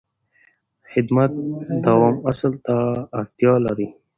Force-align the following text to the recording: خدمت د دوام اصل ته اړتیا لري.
خدمت 0.91 1.31
د 1.67 1.69
دوام 1.85 2.15
اصل 2.31 2.53
ته 2.65 2.75
اړتیا 3.19 3.53
لري. 3.65 3.87